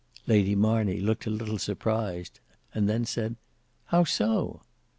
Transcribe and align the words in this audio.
Lady 0.25 0.55
Marney 0.55 0.99
looked 0.99 1.27
a 1.27 1.29
little 1.29 1.59
surprised, 1.59 2.39
and 2.73 2.89
then 2.89 3.05
said, 3.05 3.35
"How 3.85 4.03
so?" 4.03 4.63